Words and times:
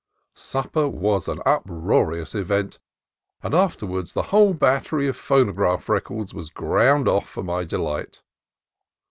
Supper 0.33 0.87
was 0.89 1.27
an 1.27 1.43
uproarious 1.45 2.33
event, 2.33 2.79
and 3.43 3.53
afterwards 3.53 4.13
the 4.13 4.23
whole 4.33 4.51
battery 4.55 5.07
of 5.07 5.15
phonograph 5.15 5.87
records 5.87 6.33
was 6.33 6.49
ground 6.49 7.07
off 7.07 7.29
for 7.29 7.43
my 7.43 7.63
delight. 7.65 8.23